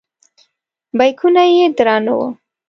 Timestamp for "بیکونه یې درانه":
0.97-2.11